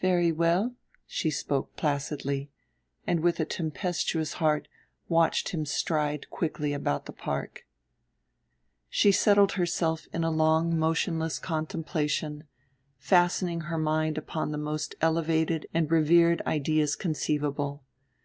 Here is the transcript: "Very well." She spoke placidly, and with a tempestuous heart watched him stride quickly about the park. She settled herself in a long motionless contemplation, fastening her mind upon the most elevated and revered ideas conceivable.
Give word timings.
"Very 0.00 0.30
well." 0.30 0.76
She 1.04 1.32
spoke 1.32 1.74
placidly, 1.74 2.48
and 3.08 3.18
with 3.18 3.40
a 3.40 3.44
tempestuous 3.44 4.34
heart 4.34 4.68
watched 5.08 5.48
him 5.48 5.66
stride 5.66 6.30
quickly 6.30 6.72
about 6.72 7.06
the 7.06 7.12
park. 7.12 7.66
She 8.88 9.10
settled 9.10 9.54
herself 9.54 10.06
in 10.12 10.22
a 10.22 10.30
long 10.30 10.78
motionless 10.78 11.40
contemplation, 11.40 12.44
fastening 12.98 13.62
her 13.62 13.76
mind 13.78 14.16
upon 14.16 14.52
the 14.52 14.58
most 14.58 14.94
elevated 15.00 15.66
and 15.74 15.90
revered 15.90 16.40
ideas 16.46 16.94
conceivable. 16.94 17.82